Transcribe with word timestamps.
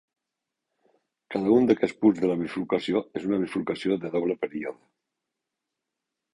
Cada 1.35 1.51
un 1.57 1.67
d'aquests 1.71 1.99
punts 2.05 2.23
de 2.23 2.31
la 2.33 2.39
bifurcació 2.41 3.03
és 3.21 3.29
una 3.29 3.41
bifurcació 3.45 4.01
de 4.07 4.13
doble 4.19 4.41
període. 4.47 4.77